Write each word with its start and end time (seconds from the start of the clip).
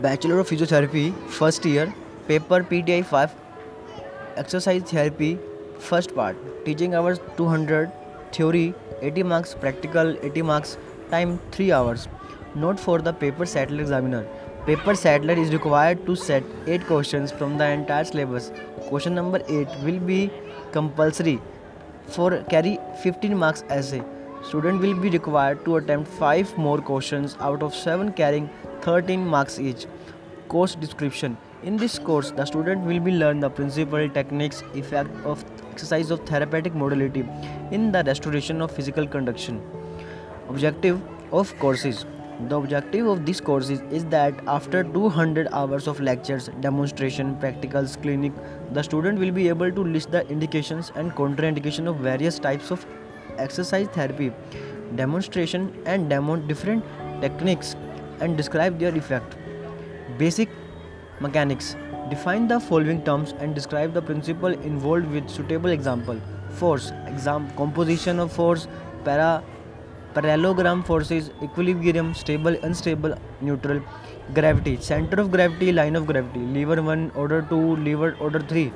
Bachelor 0.00 0.38
of 0.38 0.48
Physiotherapy, 0.48 1.12
first 1.28 1.64
year, 1.64 1.92
paper 2.26 2.62
PTI 2.62 3.04
5, 3.04 3.34
exercise 4.36 4.82
therapy, 4.82 5.38
first 5.78 6.14
part, 6.14 6.36
teaching 6.64 6.94
hours 6.94 7.20
200, 7.36 7.92
theory 8.32 8.74
80 9.02 9.22
marks, 9.24 9.54
practical 9.54 10.16
80 10.22 10.42
marks, 10.42 10.78
time 11.10 11.38
3 11.50 11.72
hours. 11.72 12.08
Note 12.54 12.80
for 12.80 13.00
the 13.00 13.12
paper 13.12 13.44
settler 13.44 13.80
examiner. 13.80 14.26
Paper 14.66 14.94
settler 14.94 15.34
is 15.34 15.52
required 15.52 16.06
to 16.06 16.16
set 16.16 16.42
8 16.66 16.86
questions 16.86 17.30
from 17.30 17.58
the 17.58 17.66
entire 17.68 18.04
syllabus. 18.04 18.50
Question 18.88 19.14
number 19.14 19.42
8 19.48 19.68
will 19.82 19.98
be 19.98 20.30
compulsory 20.70 21.40
for 22.06 22.42
carry 22.44 22.78
15 23.02 23.36
marks 23.36 23.64
essay. 23.68 24.02
Student 24.42 24.80
will 24.80 24.94
be 24.94 25.08
required 25.08 25.64
to 25.64 25.76
attempt 25.76 26.08
5 26.08 26.58
more 26.58 26.78
questions 26.78 27.36
out 27.40 27.62
of 27.62 27.74
7 27.74 28.12
carrying 28.12 28.50
13 28.80 29.24
marks 29.24 29.58
each. 29.60 29.86
Course 30.48 30.74
description. 30.74 31.36
In 31.62 31.76
this 31.76 31.98
course, 31.98 32.32
the 32.32 32.44
student 32.44 32.84
will 32.84 32.98
be 32.98 33.12
learn 33.12 33.38
the 33.38 33.48
principle, 33.48 34.08
techniques, 34.08 34.64
effect 34.74 35.10
of 35.24 35.44
exercise 35.70 36.10
of 36.10 36.26
therapeutic 36.26 36.74
modality 36.74 37.24
in 37.70 37.92
the 37.92 38.02
restoration 38.04 38.60
of 38.60 38.72
physical 38.72 39.06
conduction. 39.06 39.62
Objective 40.48 41.00
of 41.32 41.56
courses. 41.60 42.04
The 42.48 42.56
objective 42.56 43.06
of 43.06 43.24
this 43.24 43.40
course 43.40 43.70
is, 43.70 43.80
is 43.92 44.04
that 44.06 44.34
after 44.48 44.82
200 44.82 45.48
hours 45.52 45.86
of 45.86 46.00
lectures, 46.00 46.50
demonstration, 46.60 47.36
practicals, 47.36 48.00
clinic, 48.02 48.32
the 48.72 48.82
student 48.82 49.20
will 49.20 49.30
be 49.30 49.48
able 49.48 49.70
to 49.70 49.84
list 49.84 50.10
the 50.10 50.26
indications 50.28 50.90
and 50.96 51.12
contraindication 51.12 51.86
of 51.86 51.98
various 51.98 52.40
types 52.40 52.72
of 52.72 52.84
exercise 53.38 53.88
therapy, 53.88 54.32
demonstration 54.96 55.72
and 55.86 56.08
demo 56.08 56.36
different 56.36 56.84
techniques 57.20 57.76
and 58.20 58.36
describe 58.36 58.78
their 58.78 58.94
effect. 58.94 59.36
Basic 60.18 60.48
mechanics. 61.20 61.76
Define 62.10 62.46
the 62.48 62.60
following 62.60 63.02
terms 63.04 63.34
and 63.38 63.54
describe 63.54 63.94
the 63.94 64.02
principle 64.02 64.52
involved 64.70 65.10
with 65.10 65.28
suitable 65.30 65.70
example. 65.70 66.20
Force. 66.50 66.92
Exam 67.06 67.50
composition 67.56 68.18
of 68.18 68.32
force. 68.32 68.68
Para 69.04 69.42
parallelogram 70.14 70.82
forces. 70.82 71.30
Equilibrium. 71.42 72.14
Stable, 72.14 72.56
unstable, 72.62 73.14
neutral. 73.40 73.80
Gravity. 74.34 74.76
Center 74.80 75.20
of 75.20 75.30
gravity. 75.30 75.72
Line 75.72 75.96
of 75.96 76.06
gravity. 76.06 76.40
Lever 76.40 76.82
1, 76.82 77.12
order 77.14 77.42
2, 77.48 77.76
lever 77.76 78.16
order 78.20 78.40
3. 78.40 78.72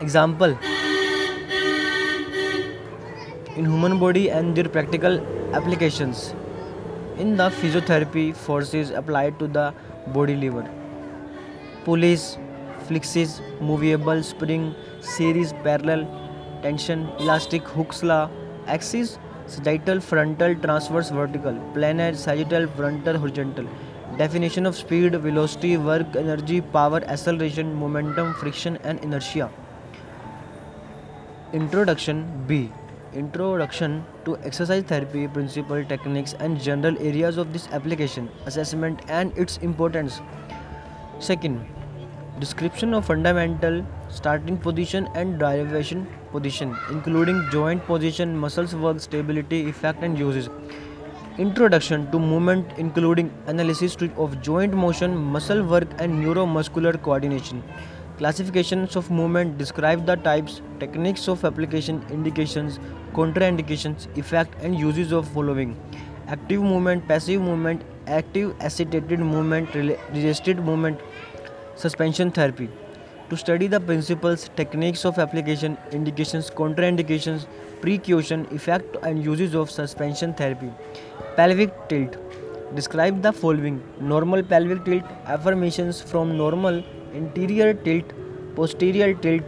Example 0.00 0.56
in 3.56 3.64
human 3.64 3.98
body 3.98 4.30
and 4.30 4.56
their 4.56 4.68
practical 4.68 5.20
applications. 5.54 6.34
In 7.18 7.36
the 7.36 7.50
physiotherapy, 7.50 8.34
forces 8.34 8.90
applied 8.90 9.38
to 9.38 9.46
the 9.46 9.74
body 10.08 10.34
lever. 10.36 10.68
Pulleys, 11.84 12.38
flexes, 12.88 13.40
movable 13.60 14.22
spring, 14.22 14.74
series, 15.00 15.52
parallel, 15.64 16.06
tension, 16.62 17.08
elastic, 17.18 17.62
Hooke's 17.62 18.02
law, 18.02 18.30
axis, 18.66 19.18
sagittal, 19.46 20.00
frontal, 20.00 20.54
transverse, 20.54 21.10
vertical, 21.10 21.52
planar, 21.74 22.16
sagittal, 22.16 22.66
frontal, 22.68 23.18
horizontal. 23.18 23.66
Definition 24.16 24.66
of 24.66 24.76
speed, 24.76 25.14
velocity, 25.14 25.76
work, 25.76 26.16
energy, 26.16 26.60
power, 26.60 27.02
acceleration, 27.04 27.74
momentum, 27.74 28.34
friction, 28.34 28.78
and 28.84 28.98
inertia. 29.00 29.50
Introduction 31.52 32.44
B 32.46 32.70
Introduction 33.14 34.02
to 34.24 34.38
exercise 34.38 34.84
therapy 34.84 35.28
principle, 35.28 35.84
techniques, 35.84 36.32
and 36.40 36.58
general 36.58 36.96
areas 36.98 37.36
of 37.36 37.52
this 37.52 37.68
application, 37.70 38.30
assessment, 38.46 39.02
and 39.08 39.36
its 39.36 39.58
importance. 39.58 40.22
Second, 41.18 41.66
description 42.40 42.94
of 42.94 43.04
fundamental 43.04 43.84
starting 44.08 44.56
position 44.56 45.10
and 45.14 45.38
derivation 45.38 46.06
position, 46.30 46.74
including 46.90 47.46
joint 47.52 47.84
position, 47.84 48.34
muscles 48.34 48.74
work, 48.74 48.98
stability, 48.98 49.68
effect, 49.68 50.02
and 50.02 50.18
uses. 50.18 50.48
Introduction 51.36 52.10
to 52.12 52.18
movement, 52.18 52.66
including 52.78 53.30
analysis 53.46 53.94
of 54.16 54.40
joint 54.40 54.72
motion, 54.72 55.14
muscle 55.14 55.62
work, 55.62 55.88
and 55.98 56.24
neuromuscular 56.24 57.00
coordination. 57.02 57.62
Classifications 58.22 58.94
of 58.94 59.10
movement 59.10 59.58
describe 59.58 60.06
the 60.06 60.14
types, 60.14 60.60
techniques 60.78 61.26
of 61.26 61.44
application, 61.44 62.04
indications, 62.08 62.78
contraindications, 63.14 64.06
effect, 64.16 64.54
and 64.62 64.78
uses 64.78 65.10
of 65.10 65.26
following 65.26 65.76
active 66.28 66.62
movement, 66.62 67.08
passive 67.08 67.40
movement, 67.40 67.82
active 68.06 68.54
assisted 68.60 69.10
movement, 69.18 69.74
resisted 69.74 70.60
movement, 70.60 71.00
suspension 71.74 72.30
therapy. 72.30 72.68
To 73.30 73.36
study 73.36 73.66
the 73.66 73.80
principles, 73.80 74.48
techniques 74.54 75.04
of 75.04 75.18
application, 75.18 75.76
indications, 75.90 76.48
contraindications, 76.48 77.46
precaution, 77.80 78.46
effect, 78.52 78.96
and 79.02 79.24
uses 79.24 79.56
of 79.56 79.68
suspension 79.68 80.32
therapy. 80.32 80.70
Pelvic 81.34 81.74
tilt. 81.88 82.16
Describe 82.76 83.20
the 83.20 83.32
following 83.32 83.82
normal 84.00 84.44
pelvic 84.44 84.84
tilt, 84.84 85.02
affirmations 85.26 86.00
from 86.00 86.36
normal, 86.36 86.84
interior 87.14 87.74
tilt, 87.74 88.04
posterior 88.54 89.14
tilt, 89.14 89.44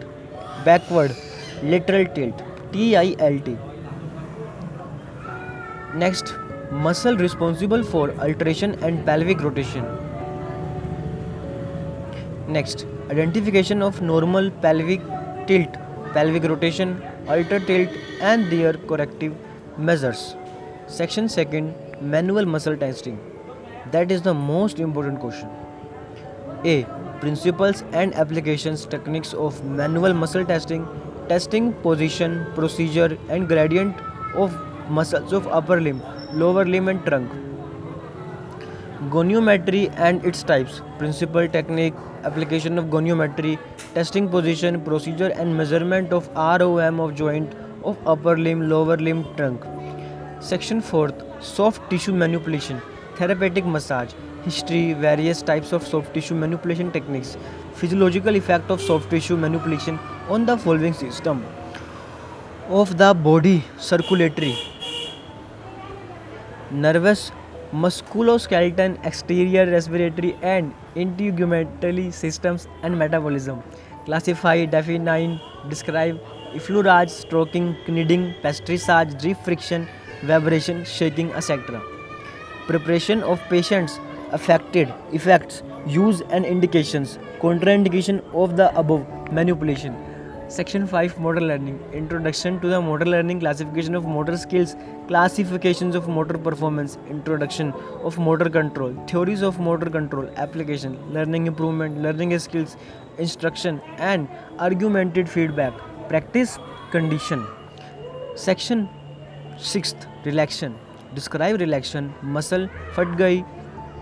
backward, 0.64 1.14
lateral 1.62 2.06
tilt, 2.06 2.42
TILT. 2.72 3.48
Next, 5.94 6.34
muscle 6.70 7.16
responsible 7.16 7.82
for 7.82 8.10
alteration 8.20 8.74
and 8.82 9.04
pelvic 9.06 9.40
rotation. 9.40 9.84
Next, 12.48 12.86
identification 13.10 13.82
of 13.82 14.02
normal 14.02 14.50
pelvic 14.50 15.00
tilt, 15.46 15.76
pelvic 16.12 16.44
rotation, 16.44 17.02
alter 17.28 17.60
tilt, 17.60 17.90
and 18.20 18.50
their 18.50 18.74
corrective 18.74 19.34
measures. 19.78 20.34
Section 20.86 21.28
2 21.28 21.74
Manual 22.00 22.44
muscle 22.44 22.76
testing. 22.76 23.18
That 23.92 24.10
is 24.10 24.22
the 24.22 24.34
most 24.34 24.78
important 24.78 25.20
question. 25.20 25.48
A. 26.64 27.03
Principles 27.24 27.82
and 27.92 28.14
applications 28.22 28.84
techniques 28.84 29.32
of 29.32 29.64
manual 29.64 30.12
muscle 30.12 30.44
testing, 30.44 30.86
testing 31.26 31.72
position, 31.84 32.44
procedure, 32.54 33.16
and 33.30 33.48
gradient 33.48 33.96
of 34.34 34.52
muscles 34.90 35.32
of 35.32 35.46
upper 35.46 35.80
limb, 35.80 36.02
lower 36.34 36.66
limb, 36.66 36.88
and 36.88 37.02
trunk. 37.06 37.32
Goniometry 39.08 39.90
and 39.96 40.22
its 40.22 40.42
types, 40.42 40.82
principle, 40.98 41.48
technique, 41.48 41.94
application 42.24 42.76
of 42.76 42.92
goniometry, 42.96 43.58
testing 43.94 44.28
position, 44.28 44.82
procedure, 44.82 45.32
and 45.34 45.56
measurement 45.56 46.12
of 46.12 46.28
ROM 46.36 47.00
of 47.00 47.14
joint 47.14 47.54
of 47.84 47.96
upper 48.06 48.36
limb, 48.36 48.68
lower 48.68 48.98
limb, 48.98 49.24
trunk. 49.38 49.64
Section 50.40 50.82
4th 50.82 51.24
Soft 51.42 51.88
tissue 51.88 52.12
manipulation, 52.12 52.82
therapeutic 53.16 53.64
massage, 53.64 54.12
history, 54.44 54.92
various 54.92 55.42
types 55.42 55.72
of 55.72 55.86
soft 55.86 56.12
tissue 56.14 56.34
manipulation 56.34 56.90
techniques, 56.90 57.36
physiological 57.74 58.36
effect 58.36 58.70
of 58.70 58.80
soft 58.80 59.10
tissue 59.10 59.36
manipulation 59.36 59.98
on 60.28 60.46
the 60.46 60.56
following 60.56 60.92
system 60.92 61.44
of 62.68 62.96
the 62.96 63.12
body 63.14 63.62
circulatory, 63.78 64.56
nervous, 66.70 67.30
musculoskeletal, 67.72 69.04
exterior 69.04 69.66
respiratory, 69.66 70.36
and 70.42 70.72
integumentary 70.96 72.12
systems 72.12 72.68
and 72.82 72.98
metabolism. 72.98 73.62
Classify, 74.06 74.64
define, 74.64 75.40
describe 75.68 76.20
effleurage, 76.52 77.10
stroking, 77.10 77.76
kneading, 77.88 78.34
petrissage, 78.42 79.20
drip 79.20 79.36
friction, 79.44 79.88
vibration, 80.22 80.84
shaking, 80.84 81.32
etc. 81.32 81.82
Preparation 82.66 83.22
of 83.22 83.40
patients 83.50 84.00
affected, 84.32 84.92
effects, 85.12 85.62
use 85.86 86.22
and 86.30 86.46
indications, 86.46 87.18
contraindication 87.40 88.22
of 88.32 88.56
the 88.56 88.74
above 88.78 89.06
manipulation. 89.30 89.94
Section 90.48 90.86
5 90.86 91.18
Motor 91.18 91.40
Learning. 91.40 91.78
Introduction 91.92 92.60
to 92.60 92.68
the 92.68 92.80
Motor 92.80 93.06
Learning 93.06 93.40
Classification 93.40 93.94
of 93.94 94.04
Motor 94.04 94.36
Skills 94.36 94.76
Classifications 95.08 95.94
of 95.94 96.08
Motor 96.08 96.38
Performance 96.38 96.96
Introduction 97.08 97.72
of 98.02 98.18
Motor 98.18 98.48
Control 98.50 98.94
Theories 99.08 99.42
of 99.42 99.58
Motor 99.58 99.90
Control 99.90 100.28
Application 100.36 100.96
Learning 101.12 101.46
Improvement 101.46 102.00
Learning 102.02 102.38
Skills 102.38 102.76
Instruction 103.18 103.80
and 103.98 104.28
Augmented 104.58 105.28
Feedback. 105.28 105.72
Practice 106.08 106.58
Condition. 106.90 107.46
Section 108.34 108.88
6th 109.56 110.06
Relaxation 110.24 110.78
Describe 111.14 111.60
relaxation, 111.60 112.12
muscle 112.22 112.68
fatigue, 112.92 113.44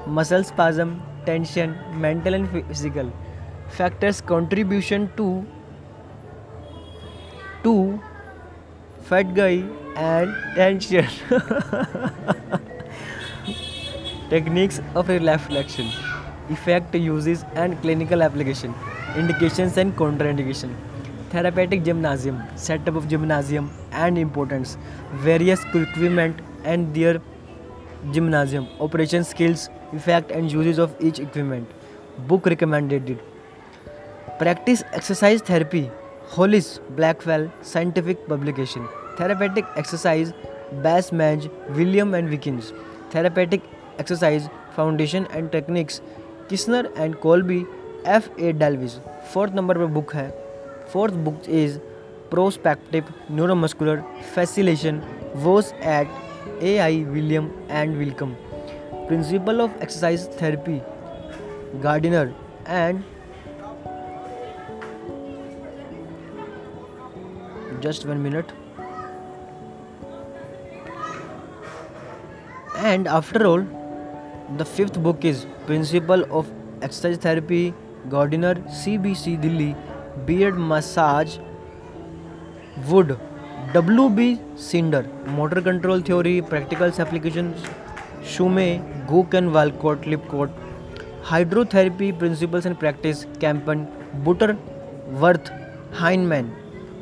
muscle 0.07 0.43
spasm, 0.43 1.03
tension, 1.27 1.77
mental 1.95 2.35
and 2.35 2.49
physical. 2.51 3.13
Factors 3.69 4.21
contribution 4.21 5.11
to 5.17 5.45
to 7.65 8.01
fatigue 9.03 9.67
and 9.97 10.35
tension. 10.55 11.07
Techniques 14.31 14.81
of 14.95 15.09
reflection, 15.09 15.91
effect 16.49 16.95
uses 16.95 17.45
and 17.55 17.79
clinical 17.83 18.23
application, 18.23 18.75
indications 19.17 19.77
and 19.77 19.95
contraindication, 19.95 20.75
therapeutic 21.29 21.85
gymnasium, 21.85 22.43
setup 22.57 22.97
of 22.97 23.09
gymnasium 23.09 23.71
and 23.91 24.17
importance, 24.17 24.79
various 25.13 25.63
equipment 25.75 26.41
and 26.65 26.87
their 26.95 27.21
gymnasium 28.13 28.67
operation 28.81 29.23
skills 29.23 29.69
effect 29.95 30.31
and 30.31 30.51
usages 30.53 30.81
of 30.81 31.05
each 31.07 31.21
equipment 31.21 31.69
book 32.29 32.49
recommended 32.49 33.17
practice 34.39 34.83
exercise 34.83 35.43
therapy 35.49 35.87
Hollis 36.39 36.67
Blackwell 36.97 37.49
scientific 37.73 38.25
publication 38.31 38.87
therapeutic 39.21 39.75
exercise 39.79 40.33
Basmajian 41.15 41.49
William 41.71 42.15
and 42.15 42.29
Wilkins 42.29 42.73
therapeutic 43.15 43.63
exercise 44.01 44.49
foundation 44.77 45.27
and 45.33 45.51
techniques 45.51 46.01
Kisner 46.51 46.93
and 46.99 47.15
Colby 47.17 47.65
F 48.07 48.29
A 48.41 48.53
Davis 48.53 48.99
fourth 49.33 49.55
number 49.55 49.79
पर 49.79 49.87
book 49.97 50.15
है. 50.15 50.29
Fourth 50.93 51.15
book 51.25 51.49
is 51.49 51.79
proprioceptive 52.31 53.05
neuromuscular 53.31 54.03
facilitation 54.35 55.01
Voss 55.37 55.73
et 55.75 56.09
A.I. 56.61 57.05
William 57.11 57.53
and 57.69 57.97
Wilcom. 57.97 58.37
Principle 59.09 59.61
of 59.61 59.71
exercise 59.81 60.27
therapy, 60.27 60.83
Gardiner 61.81 62.33
and 62.67 63.03
just 67.81 68.07
one 68.07 68.23
minute 68.23 68.53
and 72.91 73.09
after 73.09 73.47
all 73.47 73.65
the 74.59 74.65
fifth 74.65 74.99
book 75.03 75.25
is 75.25 75.47
principle 75.67 76.25
of 76.41 76.53
exercise 76.83 77.17
therapy 77.25 77.63
gardiner 78.15 78.55
cbc 78.83 79.35
delhi 79.47 79.75
beard 80.31 80.59
massage 80.73 81.37
wood 82.89 83.19
wb 83.75 84.25
cinder 84.69 85.03
motor 85.37 85.61
control 85.69 86.01
theory 86.09 86.35
practical 86.53 86.91
applications 87.05 87.69
shume 88.33 88.67
gook 89.13 89.39
and 89.41 89.55
Woollacott 89.57 90.51
hydrotherapy 91.31 92.11
principles 92.19 92.67
and 92.67 92.79
practice 92.79 93.27
Campion 93.45 93.87
butter 94.25 94.51
worth 95.23 95.49
heinemann 95.93 96.51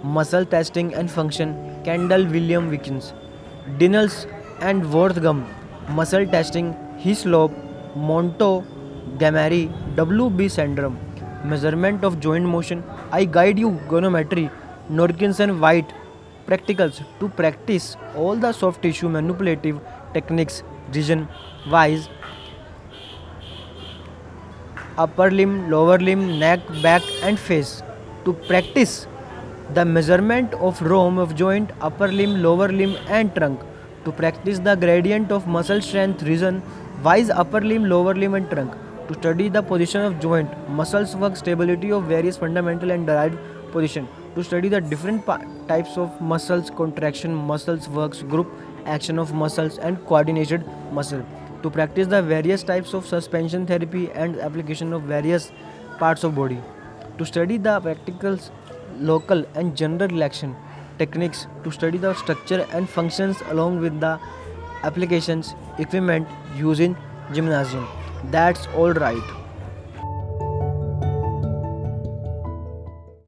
muscle 0.02 0.44
testing 0.44 0.94
and 0.94 1.11
function, 1.11 1.55
Kendall 1.84 2.25
William 2.26 2.70
Wickens, 2.70 3.12
Daniels 3.78 4.26
and 4.61 4.90
Worthingham, 4.93 5.46
muscle 5.88 6.26
testing, 6.26 6.75
Hislop, 6.99 7.50
Monto, 7.96 8.64
Gamari, 9.19 9.70
WB 9.96 10.50
syndrome, 10.50 10.99
measurement 11.44 12.05
of 12.05 12.20
joint 12.20 12.44
motion, 12.44 12.82
I 13.11 13.25
guide 13.25 13.58
you, 13.58 13.72
goniometry, 13.88 14.50
Norkinson 14.90 15.58
White, 15.61 15.93
practicals 16.46 17.02
to 17.20 17.28
practice 17.28 17.96
all 18.16 18.37
the 18.37 18.52
soft 18.52 18.82
tissue 18.82 19.08
manipulative 19.08 19.81
techniques, 20.14 20.62
region 20.94 21.28
wise, 21.70 22.08
upper 24.98 25.31
limb, 25.31 25.70
lower 25.70 25.98
limb, 25.98 26.38
neck, 26.38 26.60
back, 26.82 27.02
and 27.22 27.38
face. 27.38 27.82
To 28.25 28.32
practice 28.32 29.06
the 29.75 29.84
measurement 29.84 30.52
of 30.54 30.81
ROM 30.82 31.19
of 31.19 31.34
joint, 31.34 31.70
upper 31.81 32.08
limb, 32.08 32.43
lower 32.43 32.69
limb 32.69 32.96
and 33.08 33.34
trunk. 33.34 33.60
To 34.04 34.12
practice 34.12 34.58
the 34.58 34.75
gradient 34.75 35.31
of 35.31 35.46
muscle 35.46 35.81
strength 35.81 36.22
region 36.22 36.62
wise 37.02 37.31
upper 37.31 37.60
limb, 37.60 37.84
lower 37.84 38.14
limb 38.14 38.34
and 38.34 38.50
trunk. 38.50 38.75
To 39.08 39.14
study 39.14 39.48
the 39.48 39.62
position 39.62 40.02
of 40.02 40.20
joint, 40.20 40.48
muscles 40.69 41.16
work, 41.16 41.36
stability 41.36 41.93
of 41.93 42.04
various 42.04 42.36
fundamental 42.36 42.90
and 42.90 43.06
derived 43.06 43.38
position. 43.72 44.08
To 44.35 44.44
study 44.44 44.69
the 44.69 44.81
different 44.81 45.27
types 45.69 45.97
of 45.99 46.21
muscles, 46.21 46.71
contraction, 46.71 47.35
muscles 47.35 47.88
works, 47.88 48.23
group 48.23 48.49
action 48.87 49.19
of 49.19 49.35
muscles 49.35 49.79
and 49.79 50.05
coordinated 50.06 50.65
muscle. 50.93 51.25
To 51.62 51.71
practice 51.71 52.06
the 52.06 52.23
various 52.23 52.62
types 52.62 52.94
of 52.94 53.06
suspension 53.06 53.67
therapy 53.67 54.11
and 54.12 54.37
application 54.37 54.93
of 54.93 55.03
various 55.03 55.53
parts 55.99 56.25
of 56.25 56.35
body. 56.35 56.61
To 57.19 57.27
study 57.27 57.59
the 57.59 57.81
practicals 57.81 58.50
local 58.99 59.44
and 59.55 59.77
general 59.77 60.09
relaxation 60.09 60.55
techniques 60.99 61.47
to 61.65 61.71
study 61.71 61.99
the 61.99 62.15
structure 62.23 62.67
and 62.73 62.88
functions 62.88 63.43
along 63.55 63.81
with 63.81 64.00
the 64.00 64.19
applications 64.82 65.55
equipment 65.79 66.29
used 66.56 66.81
in 66.88 66.97
gymnasium 67.32 67.87
that's 68.37 68.67
all 68.77 68.93
right 68.93 69.39